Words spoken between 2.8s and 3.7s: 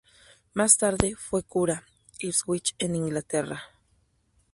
Inglaterra.